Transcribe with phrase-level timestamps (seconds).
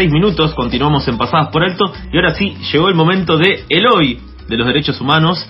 [0.00, 3.86] 36 minutos, continuamos en Pasadas por Alto y ahora sí, llegó el momento de el
[3.86, 4.18] hoy
[4.48, 5.46] de los derechos humanos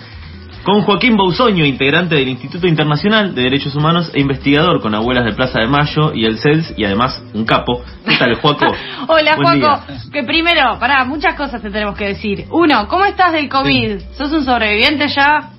[0.63, 5.31] con Joaquín Bausoño, integrante del Instituto Internacional de Derechos Humanos e investigador con Abuelas de
[5.31, 7.81] Plaza de Mayo y el CELS y además un capo.
[8.05, 8.65] ¿Qué tal, Joaco?
[9.07, 9.85] Hola, Joaco.
[10.11, 12.45] Que primero, pará, muchas cosas te tenemos que decir.
[12.51, 14.01] Uno, ¿cómo estás del COVID?
[14.17, 15.49] ¿Sos un sobreviviente ya?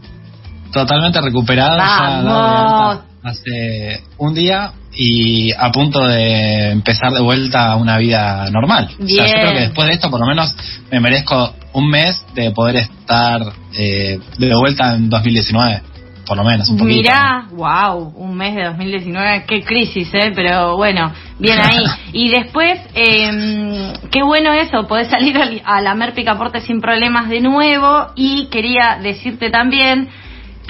[0.70, 1.78] Totalmente recuperado.
[1.78, 3.11] Vamos.
[3.22, 8.88] Hace un día y a punto de empezar de vuelta a una vida normal.
[8.98, 9.20] Bien.
[9.20, 10.54] O sea, yo creo que después de esto por lo menos
[10.90, 13.40] me merezco un mes de poder estar
[13.74, 15.82] eh, de vuelta en 2019.
[16.24, 17.02] Por lo menos, un poquito.
[17.02, 20.30] Mirá, wow, un mes de 2019, qué crisis, ¿eh?
[20.34, 21.84] Pero bueno, bien ahí.
[22.12, 27.28] Y después, eh, qué bueno eso, podés salir al- a la Mer Picaporte sin problemas
[27.28, 28.12] de nuevo.
[28.14, 30.08] Y quería decirte también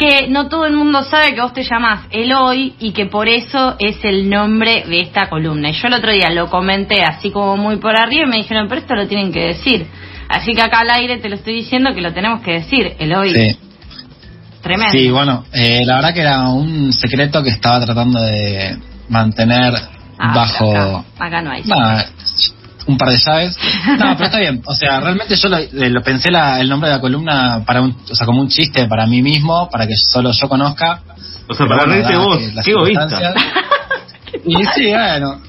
[0.03, 3.77] que no todo el mundo sabe que vos te llamas Eloy y que por eso
[3.79, 5.71] es el nombre de esta columna.
[5.71, 8.67] Y yo el otro día lo comenté así como muy por arriba y me dijeron,
[8.69, 9.87] pero esto lo tienen que decir.
[10.29, 13.33] Así que acá al aire te lo estoy diciendo que lo tenemos que decir, Eloy.
[13.33, 13.57] Sí.
[14.61, 14.93] Tremendo.
[14.93, 18.77] Sí, bueno, eh, la verdad que era un secreto que estaba tratando de
[19.09, 19.75] mantener
[20.19, 21.63] Ah, bajo Acá, acá no hay.
[21.65, 22.07] nada,
[22.87, 23.57] un par de llaves.
[23.99, 24.63] No, pero está bien.
[24.65, 27.81] O sea, realmente yo lo, eh, lo pensé la- el nombre de la columna para
[27.83, 31.01] un, o sea, como un chiste para mí mismo, para que solo yo conozca.
[31.49, 33.09] O sea, Pero para bueno, reírte vos, qué egoísta.
[34.45, 35.41] Y sí, bueno.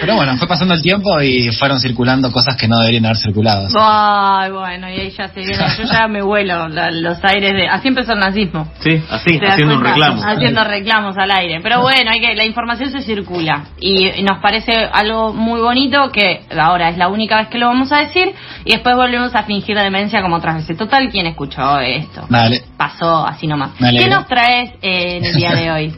[0.00, 3.68] Pero bueno, fue pasando el tiempo y fueron circulando cosas que no deberían haber circulado.
[3.78, 5.56] Ay, bueno, y ahí ya se viene.
[5.78, 7.68] Yo ya me vuelo la- los aires de.
[7.68, 8.68] Así empezó el nazismo.
[8.80, 10.22] Sí, así, ¿Te das haciendo un reclamo.
[10.22, 11.60] Haciendo reclamos al aire.
[11.62, 13.64] Pero bueno, hay que la información se circula.
[13.80, 17.90] Y nos parece algo muy bonito que ahora es la única vez que lo vamos
[17.92, 18.34] a decir.
[18.64, 20.76] Y después volvemos a fingir demencia como otras veces.
[20.76, 22.26] Total, ¿quién escuchó esto?
[22.28, 22.62] Dale.
[22.76, 23.70] Pasó así nomás.
[23.78, 25.96] ¿Qué nos traes eh, en el día de hoy?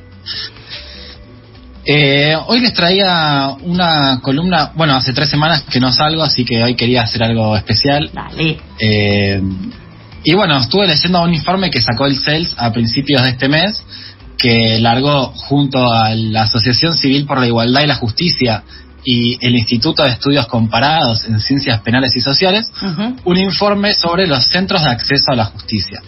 [1.88, 6.62] Eh, hoy les traía una columna, bueno, hace tres semanas que no salgo, así que
[6.62, 8.10] hoy quería hacer algo especial.
[8.12, 8.58] Dale.
[8.80, 9.40] Eh,
[10.24, 13.80] y bueno, estuve leyendo un informe que sacó el CELS a principios de este mes,
[14.36, 18.64] que largó junto a la Asociación Civil por la Igualdad y la Justicia
[19.04, 22.68] y el Instituto de Estudios Comparados en Ciencias Penales y Sociales,
[23.24, 26.02] un informe sobre los centros de acceso a la justicia.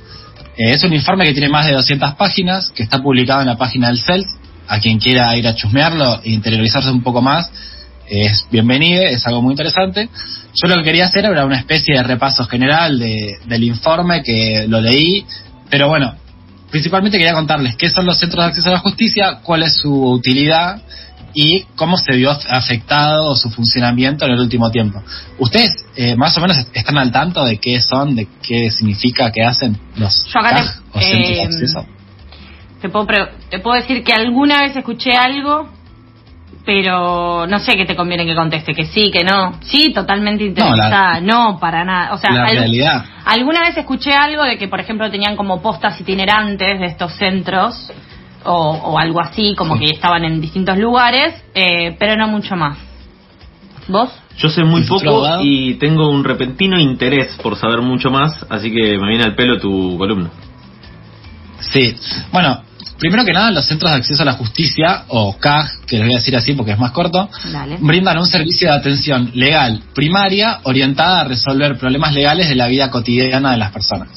[0.57, 3.57] Eh, es un informe que tiene más de 200 páginas, que está publicado en la
[3.57, 4.27] página del CELS.
[4.69, 7.51] A quien quiera ir a chusmearlo e interiorizarse un poco más,
[8.07, 10.09] es bienvenido, es algo muy interesante.
[10.55, 14.67] Yo lo que quería hacer era una especie de repaso general de- del informe que
[14.69, 15.25] lo leí,
[15.71, 16.15] pero bueno,
[16.71, 19.93] principalmente quería contarles qué son los centros de acceso a la justicia, cuál es su
[20.11, 20.83] utilidad
[21.35, 25.03] y cómo se vio afectado su funcionamiento en el último tiempo.
[25.39, 29.45] ¿Ustedes eh, más o menos están al tanto de qué son, de qué significa, qué
[29.45, 31.87] hacen los Yo acá te- CAJ o centros de eh, acceso?
[32.81, 35.69] Te puedo, pre- te puedo decir que alguna vez escuché algo,
[36.65, 39.55] pero no sé qué te conviene que conteste, que sí, que no.
[39.63, 41.21] Sí, totalmente interesada.
[41.21, 42.13] No, para nada.
[42.15, 43.05] O sea, la al- realidad.
[43.25, 47.91] alguna vez escuché algo de que, por ejemplo, tenían como postas itinerantes de estos centros
[48.45, 49.87] o, o algo así, como Sí.
[49.87, 52.79] que estaban en distintos lugares, eh, pero no mucho más.
[53.89, 54.11] ¿Vos?
[54.37, 58.47] Yo sé muy ¿Y futuro poco y tengo un repentino interés por saber mucho más,
[58.51, 60.29] así que me viene al pelo tu columna.
[61.61, 61.95] Sí,
[62.31, 62.61] bueno,
[62.99, 66.15] primero que nada, los centros de acceso a la justicia, o CAJ, que les voy
[66.15, 67.79] a decir así porque es más corto, Dale.
[67.81, 72.91] brindan un servicio de atención legal primaria orientada a resolver problemas legales de la vida
[72.91, 74.09] cotidiana de las personas.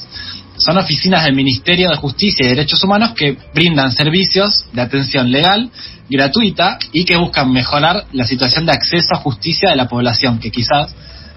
[0.56, 5.70] Son oficinas del Ministerio de Justicia y Derechos Humanos que brindan servicios de atención legal
[6.08, 10.50] gratuita y que buscan mejorar la situación de acceso a justicia de la población que
[10.50, 10.94] quizás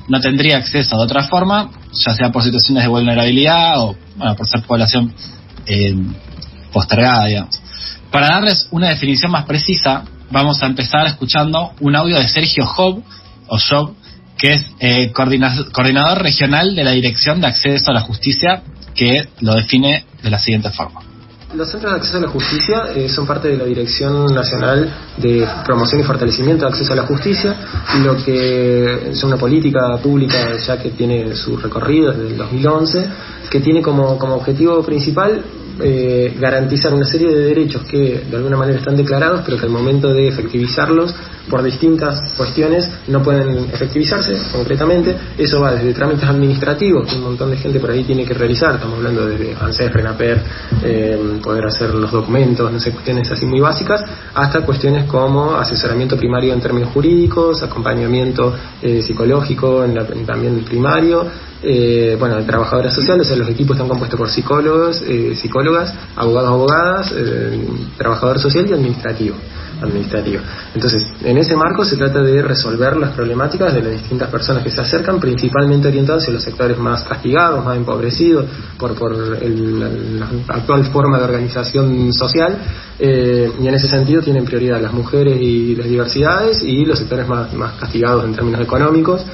[0.07, 1.71] no tendría acceso de otra forma,
[2.05, 5.13] ya sea por situaciones de vulnerabilidad o bueno, por ser población
[5.65, 5.95] eh,
[6.75, 7.55] postergada, digamos.
[8.11, 13.01] Para darles una definición más precisa, vamos a empezar escuchando un audio de Sergio Job,
[13.47, 13.93] o Job,
[14.37, 18.61] que es eh, coordina- coordinador regional de la Dirección de Acceso a la Justicia,
[18.93, 20.99] que lo define de la siguiente forma.
[21.53, 25.47] Los centros de acceso a la justicia eh, son parte de la Dirección Nacional de
[25.63, 27.55] Promoción y Fortalecimiento de Acceso a la Justicia,
[28.03, 30.37] lo que es una política pública
[30.67, 33.09] ya que tiene su recorrido desde el 2011,
[33.49, 34.03] que tiene como
[34.35, 35.41] objetivo principal
[35.81, 39.71] eh, garantizar una serie de derechos que de alguna manera están declarados, pero que al
[39.71, 41.13] momento de efectivizarlos,
[41.49, 45.15] por distintas cuestiones, no pueden efectivizarse concretamente.
[45.37, 48.73] Eso va desde trámites administrativos, que un montón de gente por ahí tiene que realizar,
[48.75, 50.41] estamos hablando desde ANSES, RENAPER,
[50.83, 56.17] eh, poder hacer los documentos, no sé, cuestiones así muy básicas, hasta cuestiones como asesoramiento
[56.17, 61.25] primario en términos jurídicos, acompañamiento eh, psicológico en la- también primario,
[61.67, 66.49] eh, bueno, trabajadoras sociales, o sea, los equipos están compuestos por psicólogos, eh, psicólogas, abogados,
[66.49, 67.67] abogadas, eh,
[67.97, 69.35] trabajador social y administrativo.
[69.81, 70.41] administrativo.
[70.73, 74.71] Entonces, en ese marco se trata de resolver las problemáticas de las distintas personas que
[74.71, 78.45] se acercan, principalmente orientadas hacia los sectores más castigados, más empobrecidos
[78.77, 82.57] por, por la actual forma de organización social,
[82.99, 87.27] eh, y en ese sentido tienen prioridad las mujeres y las diversidades y los sectores
[87.27, 89.25] más, más castigados en términos económicos.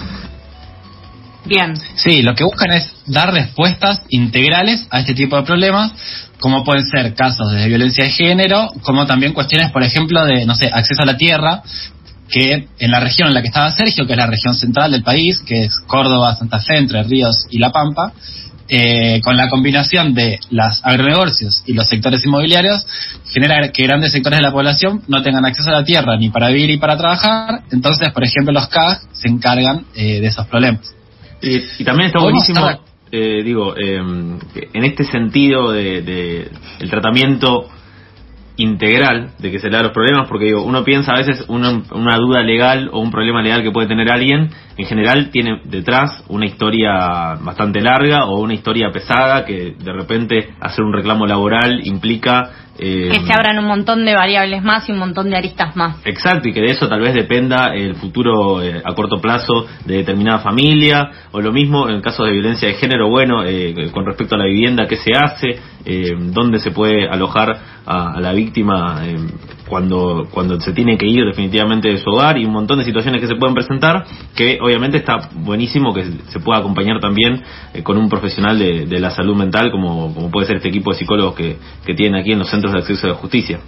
[1.45, 1.73] Bien.
[1.95, 5.91] Sí, lo que buscan es dar respuestas integrales a este tipo de problemas,
[6.39, 10.55] como pueden ser casos de violencia de género, como también cuestiones, por ejemplo, de, no
[10.55, 11.63] sé, acceso a la tierra,
[12.29, 15.03] que en la región en la que estaba Sergio, que es la región central del
[15.03, 18.13] país, que es Córdoba, Santa Fe, Entre Ríos y La Pampa,
[18.69, 22.85] eh, con la combinación de las agronegocios y los sectores inmobiliarios,
[23.25, 26.47] genera que grandes sectores de la población no tengan acceso a la tierra ni para
[26.47, 27.63] vivir ni para trabajar.
[27.71, 31.00] Entonces, por ejemplo, los CAG se encargan eh, de esos problemas.
[31.41, 32.67] Y, también está buenísimo,
[33.11, 34.39] eh, digo, em,
[34.73, 37.67] en este sentido de, de el tratamiento
[38.57, 41.81] integral de que se le da los problemas, porque digo, uno piensa a veces una,
[41.91, 46.23] una duda legal o un problema legal que puede tener alguien, en general tiene detrás
[46.27, 51.85] una historia bastante larga o una historia pesada que de repente hacer un reclamo laboral
[51.85, 55.75] implica eh, que se abran un montón de variables más y un montón de aristas
[55.75, 55.97] más.
[56.06, 59.97] Exacto, y que de eso tal vez dependa el futuro eh, a corto plazo de
[59.97, 64.35] determinada familia, o lo mismo en caso de violencia de género, bueno, eh, con respecto
[64.35, 65.59] a la vivienda, qué se hace,
[66.31, 69.01] dónde se puede alojar a, la víctima
[69.68, 73.19] cuando, cuando se tiene que ir definitivamente de su hogar, y un montón de situaciones
[73.19, 77.41] que se pueden presentar, que obviamente está buenísimo que se pueda acompañar también
[77.83, 81.33] con un profesional de, la salud mental, como, como puede ser este equipo de psicólogos
[81.33, 83.59] que, que tienen aquí en los centros de acceso a la justicia.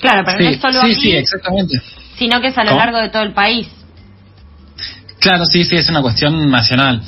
[0.00, 1.80] Claro, pero no es solo sí, sí, exactamente.
[2.18, 3.68] sino que es a lo largo de todo el país.
[5.18, 7.00] Claro, sí, sí, es una cuestión nacional.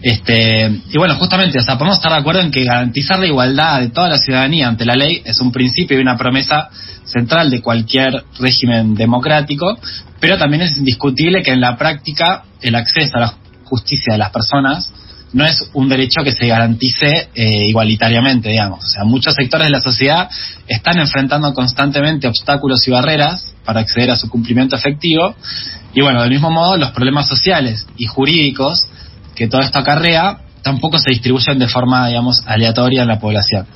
[0.00, 3.80] Este, y bueno, justamente, o sea, podemos estar de acuerdo en que garantizar la igualdad
[3.80, 6.68] de toda la ciudadanía ante la ley es un principio y una promesa
[7.04, 9.76] central de cualquier régimen democrático,
[10.20, 13.34] pero también es indiscutible que en la práctica el acceso a la
[13.64, 14.92] justicia de las personas
[15.32, 18.84] no es un derecho que se garantice eh, igualitariamente, digamos.
[18.84, 20.28] O sea, muchos sectores de la sociedad
[20.66, 25.34] están enfrentando constantemente obstáculos y barreras para acceder a su cumplimiento efectivo.
[25.92, 28.86] Y bueno, del mismo modo, los problemas sociales y jurídicos
[29.34, 33.66] que todo esto acarrea tampoco se distribuyen de forma, digamos, aleatoria en la población.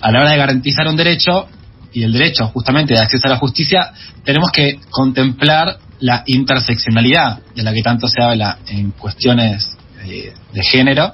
[0.00, 1.48] A la hora de garantizar un derecho,
[1.92, 3.92] y el derecho justamente de acceso a la justicia,
[4.24, 11.12] tenemos que contemplar la interseccionalidad de la que tanto se habla en cuestiones de, género,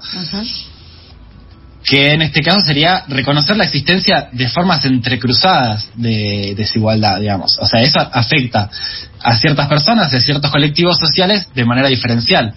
[1.85, 7.57] que en este caso sería reconocer la existencia de formas entrecruzadas de desigualdad, digamos.
[7.61, 8.71] O sea, eso afecta
[9.23, 12.55] a ciertas personas, a ciertos colectivos sociales de manera diferencial.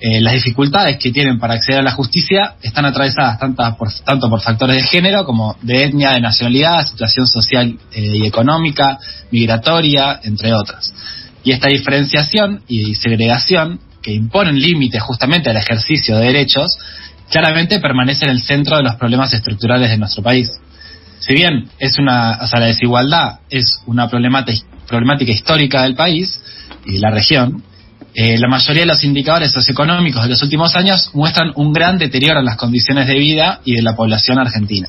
[0.00, 4.30] Eh, las dificultades que tienen para acceder a la justicia están atravesadas tanto por, tanto
[4.30, 8.98] por factores de género como de etnia, de nacionalidad, situación social eh, y económica,
[9.32, 10.94] migratoria, entre otras.
[11.42, 16.76] Y esta diferenciación y segregación que imponen límites justamente al ejercicio de derechos,
[17.30, 20.50] claramente permanece en el centro de los problemas estructurales de nuestro país.
[21.20, 26.40] Si bien es una, o sea, la desigualdad es una problemática, histórica del país
[26.86, 27.62] y de la región,
[28.14, 32.40] eh, la mayoría de los indicadores socioeconómicos de los últimos años muestran un gran deterioro
[32.40, 34.88] en las condiciones de vida y de la población argentina.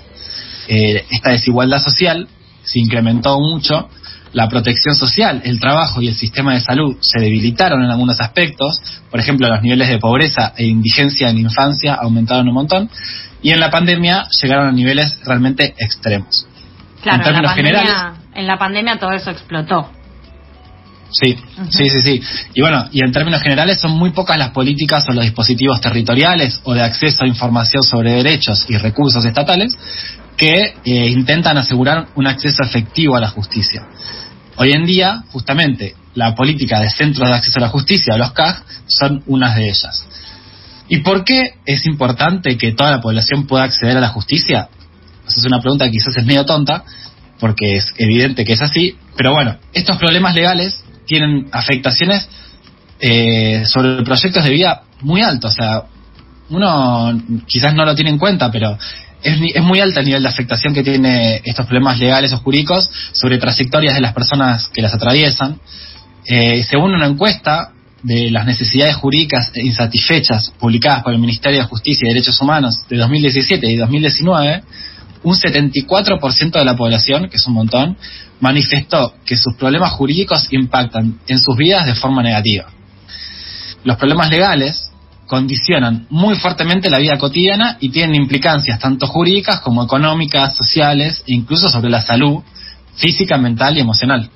[0.68, 2.28] Eh, esta desigualdad social
[2.64, 3.90] se incrementó mucho
[4.34, 8.82] la protección social, el trabajo y el sistema de salud se debilitaron en algunos aspectos,
[9.10, 12.90] por ejemplo, los niveles de pobreza e indigencia en la infancia aumentaron un montón,
[13.42, 16.48] y en la pandemia llegaron a niveles realmente extremos.
[17.02, 17.94] Claro, en términos generales.
[18.36, 19.90] En la pandemia todo eso explotó.
[21.12, 21.36] Sí,
[21.70, 22.22] sí, sí, sí.
[22.54, 26.62] Y bueno, y en términos generales son muy pocas las políticas o los dispositivos territoriales
[26.66, 29.76] o de acceso a información sobre derechos y recursos estatales
[30.40, 33.86] que eh, intentan asegurar un acceso efectivo a la justicia.
[34.56, 38.64] Hoy en día, justamente, la política de centros de acceso a la justicia, los CAG,
[38.88, 40.08] son unas de ellas.
[40.88, 44.70] ¿Y por qué es importante que toda la población pueda acceder a la justicia?
[45.28, 46.86] Esa es una pregunta que quizás es medio tonta,
[47.40, 52.30] porque es evidente que es así, pero bueno, estos problemas legales tienen afectaciones
[53.02, 55.84] eh, sobre proyectos de vida muy altos, o sea,
[56.50, 58.78] uno quizás no lo tiene en cuenta, pero
[59.24, 63.38] es, muy alta el nivel de afectación que tiene estos problemas legales o jurídicos sobre
[63.38, 65.60] trayectorias de las personas que las atraviesan.
[66.26, 67.72] Eh, según una encuesta
[68.04, 72.98] de las necesidades jurídicas insatisfechas publicadas por el Ministerio de Justicia y Derechos Humanos de
[72.98, 74.64] 2017 y 2019,
[75.24, 77.98] un 74% de la población, que es un montón,
[78.40, 82.68] manifestó que sus problemas jurídicos impactan en sus vidas de forma negativa.
[83.84, 84.89] Los problemas legales
[85.30, 91.34] condicionan muy fuertemente la vida cotidiana y tienen implicancias tanto jurídicas como económicas, sociales e
[91.34, 92.42] incluso sobre la salud
[92.96, 94.28] física, mental y emocional.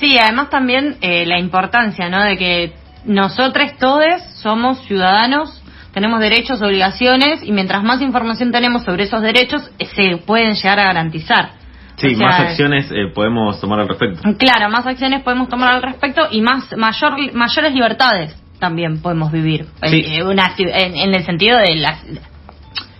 [0.00, 2.24] Sí, además también eh, la importancia, ¿no?
[2.24, 2.72] De que
[3.04, 5.62] nosotros todos somos ciudadanos,
[5.92, 10.80] tenemos derechos, obligaciones y mientras más información tenemos sobre esos derechos, eh, se pueden llegar
[10.80, 11.50] a garantizar.
[11.96, 14.22] Sí, O sea, más acciones eh, podemos tomar al respecto.
[14.38, 19.66] Claro, más acciones podemos tomar al respecto y más mayor, mayores libertades también podemos vivir.
[19.82, 20.04] Sí.
[20.06, 21.98] Eh, una en, en el sentido de la,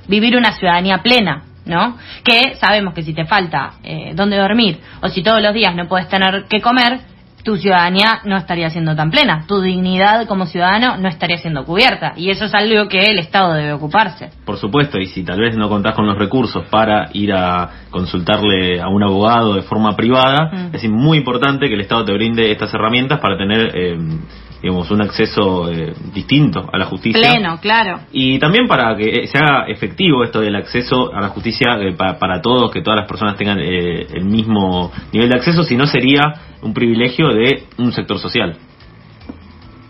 [0.07, 1.97] vivir una ciudadanía plena, ¿no?
[2.25, 5.87] Que sabemos que si te falta eh, dónde dormir o si todos los días no
[5.89, 7.01] puedes tener que comer,
[7.45, 9.45] tu ciudadanía no estaría siendo tan plena.
[9.47, 12.13] Tu dignidad como ciudadano no estaría siendo cubierta.
[12.17, 14.31] Y eso es algo que el Estado debe ocuparse.
[14.45, 18.81] Por supuesto, y si tal vez no contás con los recursos para ir a consultarle
[18.83, 20.75] a un abogado de forma privada, Mm.
[20.75, 23.97] es muy importante que el Estado te brinde estas herramientas para tener, eh,
[24.63, 27.21] digamos, un acceso eh, distinto a la justicia.
[27.21, 28.01] Pleno, claro.
[28.13, 32.19] Y también para que se haga efectivo esto del acceso a la justicia eh, pa-
[32.19, 35.87] para todos, que todas las personas tengan eh, el mismo nivel de acceso, si no
[35.87, 36.23] sería
[36.63, 38.57] un privilegio de un sector social.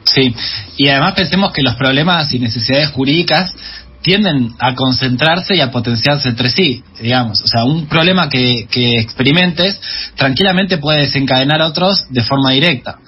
[0.04, 0.34] Sí,
[0.78, 3.54] y además pensemos que los problemas y necesidades jurídicas
[4.00, 7.42] tienden a concentrarse y a potenciarse entre sí, digamos.
[7.42, 9.78] O sea, un problema que, que experimentes
[10.16, 12.98] tranquilamente puede desencadenar otros de forma directa.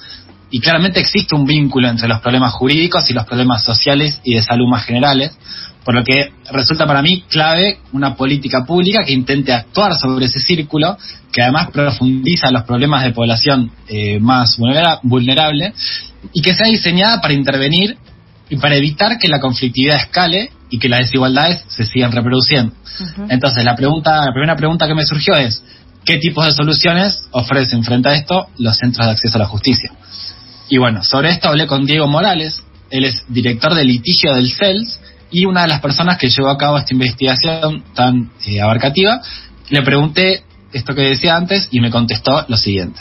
[0.51, 4.43] Y claramente existe un vínculo entre los problemas jurídicos y los problemas sociales y de
[4.43, 5.37] salud más generales,
[5.85, 10.41] por lo que resulta para mí clave una política pública que intente actuar sobre ese
[10.41, 10.97] círculo,
[11.33, 15.73] que además profundiza los problemas de población eh, más vulnera- vulnerable
[16.33, 17.97] y que sea diseñada para intervenir
[18.49, 22.73] y para evitar que la conflictividad escale y que las desigualdades se sigan reproduciendo.
[23.29, 25.63] Entonces, la pregunta, la primera pregunta que me surgió es
[26.05, 29.93] ¿qué tipos de soluciones ofrecen frente a esto los centros de acceso a la justicia?
[30.71, 35.01] Y bueno, sobre esto hablé con Diego Morales, él es director de litigio del CELS
[35.31, 39.21] y una de las personas que llevó a cabo esta investigación tan eh, abarcativa.
[39.69, 43.01] Le pregunté esto que decía antes y me contestó lo siguiente.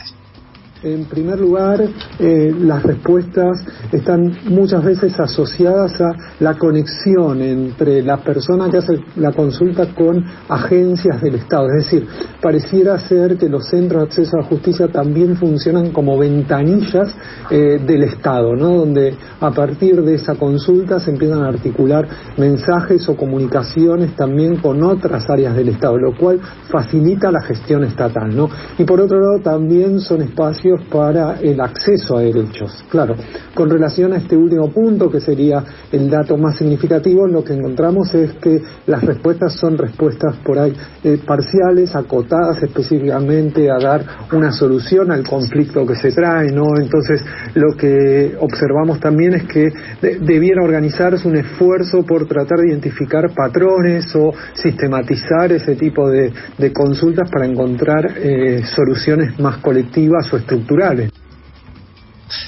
[0.81, 1.81] En primer lugar,
[2.19, 8.98] eh, las respuestas están muchas veces asociadas a la conexión entre la persona que hace
[9.17, 11.67] la consulta con agencias del Estado.
[11.67, 12.07] Es decir,
[12.41, 17.13] pareciera ser que los centros de acceso a la justicia también funcionan como ventanillas
[17.51, 18.75] eh, del Estado, ¿no?
[18.75, 22.07] donde a partir de esa consulta se empiezan a articular
[22.38, 28.33] mensajes o comunicaciones también con otras áreas del Estado, lo cual facilita la gestión estatal.
[28.33, 28.50] ¿no?
[28.77, 32.83] Y por otro lado, también son espacios para el acceso a derechos.
[32.89, 33.15] Claro,
[33.53, 38.13] con relación a este último punto, que sería el dato más significativo, lo que encontramos
[38.13, 40.73] es que las respuestas son respuestas por ahí
[41.03, 46.63] eh, parciales, acotadas específicamente a dar una solución al conflicto que se trae, ¿no?
[46.79, 47.21] Entonces,
[47.55, 49.69] lo que observamos también es que
[50.01, 56.31] de- debiera organizarse un esfuerzo por tratar de identificar patrones o sistematizar ese tipo de,
[56.73, 60.58] consultas para encontrar eh, soluciones más colectivas o estructurales.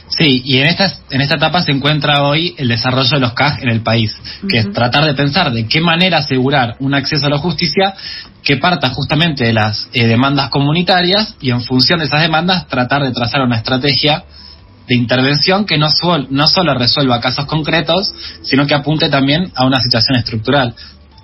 [0.09, 3.63] Sí, y en esta, en esta etapa se encuentra hoy el desarrollo de los CAG
[3.63, 4.13] en el país,
[4.47, 7.93] que es tratar de pensar de qué manera asegurar un acceso a la justicia
[8.43, 13.01] que parta justamente de las eh, demandas comunitarias y en función de esas demandas tratar
[13.03, 14.23] de trazar una estrategia
[14.87, 18.13] de intervención que no, sol- no solo resuelva casos concretos,
[18.43, 20.75] sino que apunte también a una situación estructural.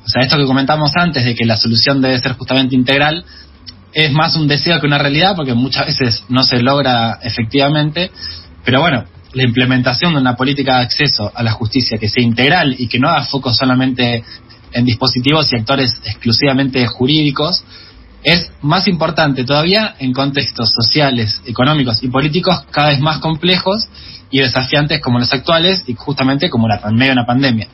[0.06, 3.26] O sea, esto que comentamos antes de que la solución debe ser justamente integral,
[3.94, 8.12] es más un deseo que una realidad porque muchas veces no se logra efectivamente,
[8.64, 12.76] pero bueno, la implementación de una política de acceso a la justicia que sea integral
[12.78, 14.24] y que no haga foco solamente
[14.72, 17.64] en dispositivos y actores exclusivamente jurídicos
[18.24, 23.88] es más importante todavía en contextos sociales, económicos y políticos cada vez más complejos
[24.32, 27.68] y desafiantes como los actuales y justamente como la medio de una pandemia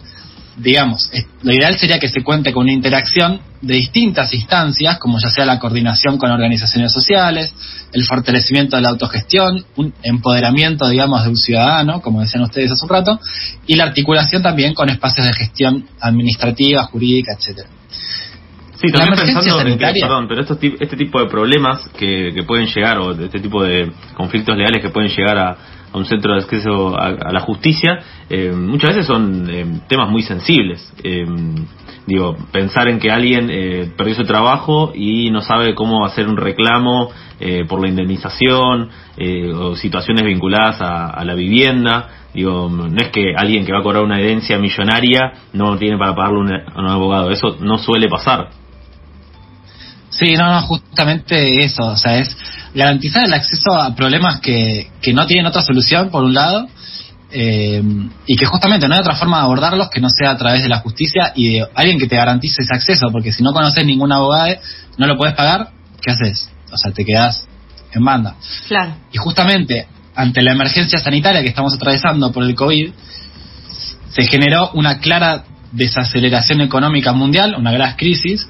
[0.58, 1.10] digamos,
[1.42, 5.46] lo ideal sería que se cuente con una interacción de distintas instancias, como ya sea
[5.46, 7.54] la coordinación con organizaciones sociales,
[7.92, 12.84] el fortalecimiento de la autogestión, un empoderamiento, digamos, de un ciudadano, como decían ustedes hace
[12.84, 13.20] un rato,
[13.66, 17.70] y la articulación también con espacios de gestión administrativa, jurídica, etcétera.
[18.76, 22.68] Sí, también pensando en que, perdón, pero estos este tipo de problemas que, que pueden
[22.68, 25.58] llegar, o este tipo de conflictos legales que pueden llegar a,
[25.94, 30.10] a un centro de acceso a, a la justicia, eh, muchas veces son eh, temas
[30.10, 30.92] muy sensibles.
[31.04, 31.26] Eh,
[32.08, 36.38] digo, pensar en que alguien eh, perdió su trabajo y no sabe cómo hacer un
[36.38, 37.12] reclamo
[37.68, 38.88] por la indemnización
[39.56, 42.10] o situaciones vinculadas a, a la vivienda.
[42.34, 46.16] Digo, no es que alguien que va a cobrar una herencia millonaria no tiene para
[46.16, 47.32] pagarle un- a un abogado.
[47.32, 48.48] Eso no suele pasar.
[50.24, 52.36] Sí, no, no, justamente eso, o sea, es
[52.74, 56.68] garantizar el acceso a problemas que, que no tienen otra solución, por un lado,
[57.30, 57.84] eh,
[58.26, 60.70] y que justamente no hay otra forma de abordarlos que no sea a través de
[60.70, 64.12] la justicia y de alguien que te garantice ese acceso, porque si no conoces ningún
[64.12, 64.56] abogado,
[64.98, 66.50] no lo puedes pagar, ¿qué haces?
[66.72, 67.48] O sea, te quedas
[67.92, 68.36] en banda.
[68.68, 68.96] Claro.
[69.12, 72.92] Y justamente ante la emergencia sanitaria que estamos atravesando por el COVID,
[74.10, 78.48] se generó una clara desaceleración económica mundial, una gran crisis,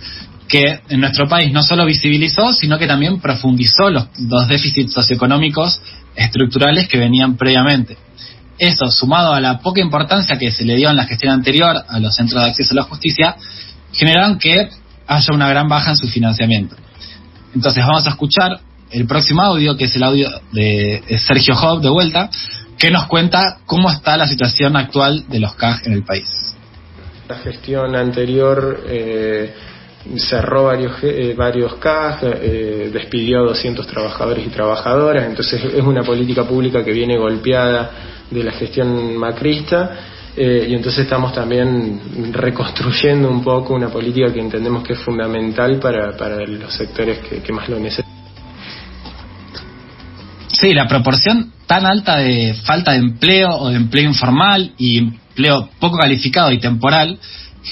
[0.54, 5.82] que en nuestro país no solo visibilizó, sino que también profundizó los, los déficits socioeconómicos
[6.16, 7.98] estructurales que venían previamente.
[8.60, 12.00] Eso, sumado a la poca importancia que se le dio en la gestión anterior a
[12.00, 13.36] los centros de acceso a la justicia,
[13.94, 14.70] generaron que
[15.08, 16.76] haya una gran baja en su financiamiento.
[17.56, 18.60] Entonces vamos a escuchar
[18.92, 22.30] el próximo audio, que es el audio de Sergio Job de vuelta,
[22.78, 26.30] que nos cuenta cómo está la situación actual de los CAG en el país.
[27.28, 29.52] La gestión anterior eh,
[30.18, 36.04] cerró varios, eh, varios CAG, eh, despidió a 200 trabajadores y trabajadoras, entonces es una
[36.04, 37.92] política pública que viene golpeada
[38.30, 40.10] de la gestión macrista.
[40.36, 45.78] Eh, y entonces estamos también reconstruyendo un poco una política que entendemos que es fundamental
[45.80, 48.12] para, para los sectores que, que más lo necesitan.
[50.48, 55.70] Sí, la proporción tan alta de falta de empleo o de empleo informal y empleo
[55.80, 57.20] poco calificado y temporal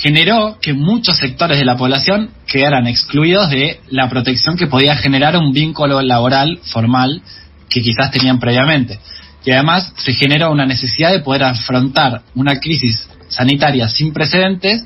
[0.02, 5.38] generó que muchos sectores de la población quedaran excluidos de la protección que podía generar
[5.38, 7.22] un vínculo laboral formal
[7.70, 9.00] que quizás tenían previamente.
[9.46, 14.84] Y además se generó una necesidad de poder afrontar una crisis sanitaria sin precedentes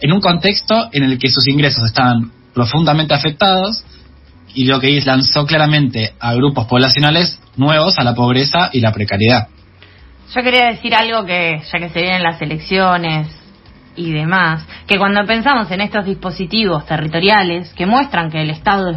[0.00, 3.84] en un contexto en el que sus ingresos estaban profundamente afectados
[4.52, 9.46] y lo que lanzó claramente a grupos poblacionales nuevos a la pobreza y la precariedad.
[10.34, 13.28] Yo quería decir algo que, ya que se vienen las elecciones
[13.96, 18.92] y demás, que cuando pensamos en estos dispositivos territoriales que muestran que el Estado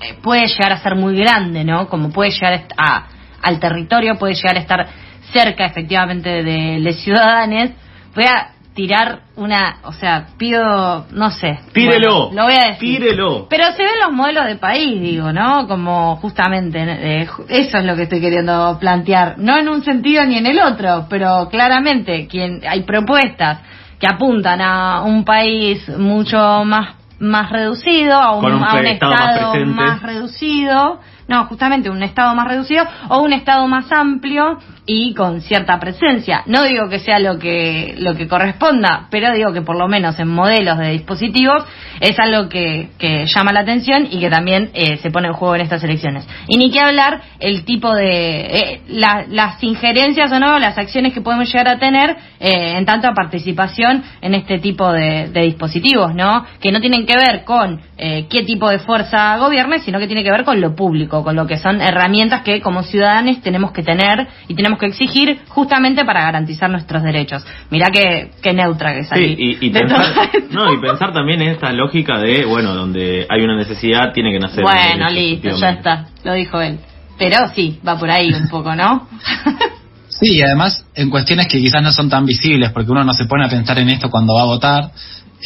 [0.00, 1.88] eh, puede llegar a ser muy grande, ¿no?
[1.88, 3.06] Como puede llegar a,
[3.42, 4.86] al territorio, puede llegar a estar
[5.32, 7.70] cerca efectivamente de los ciudadanos,
[8.14, 11.58] voy a tirar una, o sea, pido, no sé.
[11.72, 12.26] Tírelo.
[12.26, 13.00] Bueno, lo voy a decir.
[13.00, 13.46] Tírelo.
[13.48, 15.66] Pero se ven los modelos de país, digo, ¿no?
[15.66, 19.38] Como justamente, eh, eso es lo que estoy queriendo plantear.
[19.38, 23.60] No en un sentido ni en el otro, pero claramente quien hay propuestas
[23.98, 30.02] que apuntan a un país mucho más más reducido, a un, a un estado más
[30.02, 35.80] reducido, no, justamente un estado más reducido o un estado más amplio y con cierta
[35.80, 36.42] presencia.
[36.46, 40.18] No digo que sea lo que lo que corresponda, pero digo que por lo menos
[40.20, 41.64] en modelos de dispositivos
[42.00, 45.56] es algo que, que llama la atención y que también eh, se pone en juego
[45.56, 46.28] en estas elecciones.
[46.46, 51.12] Y ni que hablar el tipo de eh, la- las injerencias o no, las acciones
[51.12, 56.14] que podemos llegar a tener eh, en tanto a participación en este tipo de dispositivos,
[56.14, 56.44] ¿no?
[56.60, 60.22] Que no tienen que ver con eh, qué tipo de fuerza gobierne, sino que tiene
[60.22, 63.82] que ver con lo público, con lo que son herramientas que como ciudadanos tenemos que
[63.82, 67.44] tener y tenemos que exigir justamente para garantizar nuestros derechos.
[67.70, 69.36] Mirá que, que neutra que salí.
[69.36, 70.04] Sí, y, pensar,
[70.50, 74.40] no, y pensar también en esta lógica de, bueno, donde hay una necesidad, tiene que
[74.40, 74.62] nacer.
[74.62, 76.78] Bueno, listo, ya está, lo dijo él.
[77.18, 79.08] Pero sí, va por ahí un poco, ¿no?
[80.08, 83.26] Sí, y además en cuestiones que quizás no son tan visibles, porque uno no se
[83.26, 84.90] pone a pensar en esto cuando va a votar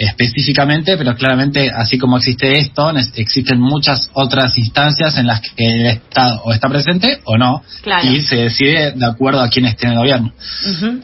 [0.08, 5.86] específicamente, pero claramente así como existe esto, existen muchas otras instancias en las que el
[5.86, 8.08] Estado o está presente o no, Claro.
[8.10, 10.32] y se decide de acuerdo a quién esté en el gobierno.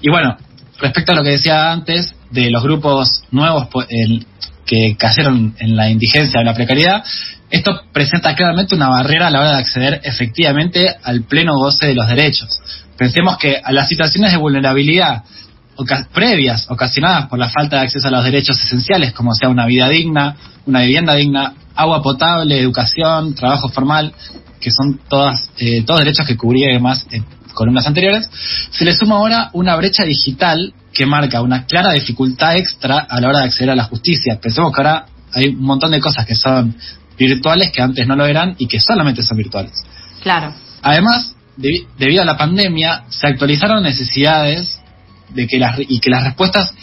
[0.00, 0.36] Y bueno,
[0.80, 4.26] respecto a lo que decía antes de los grupos nuevos po- el-
[4.64, 7.04] que cayeron en la indigencia o la precariedad,
[7.50, 11.94] esto presenta claramente una barrera a la hora de acceder efectivamente al pleno goce de
[11.94, 12.48] los derechos.
[12.98, 15.22] Pensemos que a las situaciones de vulnerabilidad
[15.76, 19.66] oca- previas ocasionadas por la falta de acceso a los derechos esenciales, como sea una
[19.66, 20.36] vida digna,
[20.66, 24.12] una vivienda digna, agua potable, educación, trabajo formal,
[24.60, 28.28] que son todas eh, todos derechos que cubría además en columnas anteriores,
[28.70, 33.28] se le suma ahora una brecha digital que marca una clara dificultad extra a la
[33.28, 34.38] hora de acceder a la justicia.
[34.40, 36.74] Pensemos que ahora hay un montón de cosas que son
[37.18, 39.72] virtuales que antes no lo eran y que solamente son virtuales.
[40.22, 40.52] Claro.
[40.82, 44.78] Además, debi- debido a la pandemia, se actualizaron necesidades
[45.30, 46.74] de que las, y que las respuestas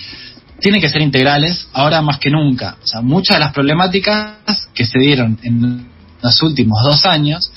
[0.59, 2.77] tienen que ser integrales ahora más que nunca.
[2.81, 5.87] O sea, muchas de las problemáticas que se dieron en
[6.21, 7.51] los últimos dos años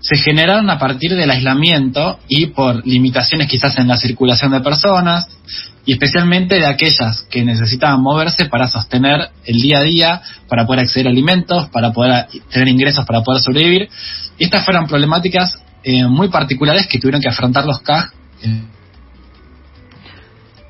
[0.00, 5.26] se generaron a partir del aislamiento y por limitaciones quizás en la circulación de personas
[5.84, 10.80] y especialmente de aquellas que necesitaban moverse para sostener el día a día, para poder
[10.80, 13.88] acceder a alimentos, para poder tener ingresos, para poder sobrevivir.
[14.38, 18.12] Y estas fueron problemáticas eh, muy particulares que tuvieron que afrontar los CAG.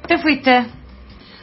[0.08, 0.66] ¿Te fuiste?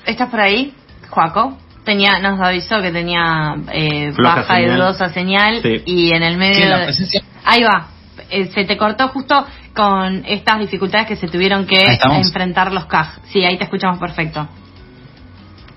[0.05, 0.73] ¿Estás por ahí,
[1.09, 1.57] Joaco?
[1.85, 5.81] Tenía, nos avisó que tenía eh, baja y dudosa señal Sí.
[5.85, 6.65] y en el medio...
[6.69, 7.87] la de- presencia Ahí va.
[8.29, 9.45] Eh, se te cortó justo
[9.75, 13.19] con estas dificultades que se tuvieron que enfrentar los CAG.
[13.31, 14.47] Sí, ahí te escuchamos perfecto.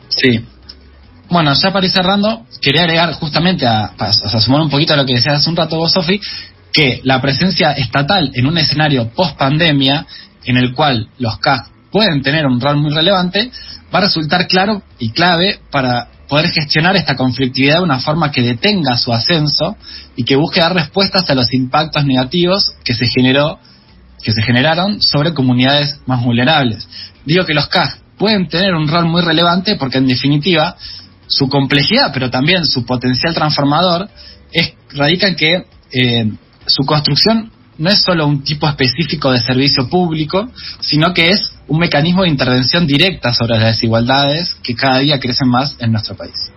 [0.08, 0.44] Sí.
[1.28, 5.04] Bueno, ya para ir cerrando, quería agregar justamente a, a- sumar un poquito a lo
[5.04, 6.20] que decías hace un rato vos, Sofi,
[6.72, 10.06] que la presencia estatal en un escenario post pandemia,
[10.44, 13.50] en el cual los CAG pueden tener un rol muy relevante,
[13.94, 18.42] va a resultar claro y clave para poder gestionar esta conflictividad de una forma que
[18.42, 19.78] detenga su ascenso
[20.14, 23.58] y que busque dar respuestas a los impactos negativos que se generó
[24.22, 26.86] que se generaron sobre comunidades más vulnerables.
[27.24, 30.76] Digo que los CAG pueden tener un rol muy relevante porque en definitiva
[31.28, 34.10] su complejidad, pero también su potencial transformador,
[34.52, 36.30] es, radica en que eh,
[36.66, 40.48] su construcción no es solo un tipo específico de servicio público,
[40.80, 45.48] sino que es un mecanismo de intervención directa sobre las desigualdades que cada día crecen
[45.48, 46.50] más en nuestro país.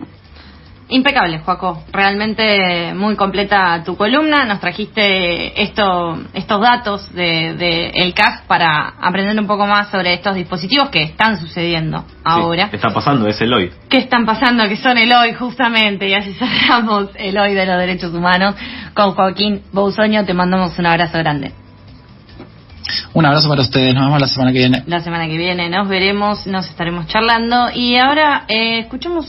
[0.90, 1.84] Impecable, Joaco.
[1.92, 4.44] Realmente muy completa tu columna.
[4.44, 10.14] Nos trajiste esto, estos datos de, de el CAG para aprender un poco más sobre
[10.14, 12.68] estos dispositivos que están sucediendo ahora.
[12.70, 13.70] Sí, está pasando, es el hoy.
[13.88, 14.68] ¿Qué están pasando?
[14.68, 16.08] Que son el hoy, justamente.
[16.08, 18.56] Y así cerramos el hoy de los derechos humanos
[18.92, 20.24] con Joaquín Bousoño.
[20.24, 21.52] Te mandamos un abrazo grande.
[23.12, 24.82] Un abrazo para ustedes, nos vemos la semana que viene.
[24.86, 29.26] La semana que viene nos veremos, nos estaremos charlando y ahora eh, escuchemos